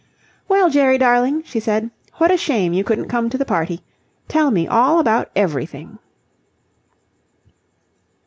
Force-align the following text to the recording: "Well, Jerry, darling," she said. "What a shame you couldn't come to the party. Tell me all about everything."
"Well, 0.47 0.71
Jerry, 0.71 0.97
darling," 0.97 1.43
she 1.45 1.59
said. 1.59 1.91
"What 2.15 2.31
a 2.31 2.35
shame 2.37 2.73
you 2.73 2.83
couldn't 2.83 3.07
come 3.07 3.29
to 3.29 3.37
the 3.37 3.45
party. 3.45 3.83
Tell 4.27 4.49
me 4.49 4.67
all 4.67 4.99
about 4.99 5.29
everything." 5.35 5.99